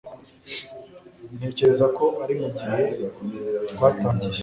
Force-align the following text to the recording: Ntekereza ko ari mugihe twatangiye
Ntekereza 1.37 1.85
ko 1.97 2.05
ari 2.23 2.33
mugihe 2.41 2.81
twatangiye 3.71 4.39